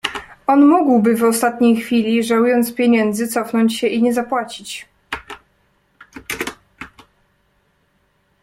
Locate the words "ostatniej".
1.23-1.75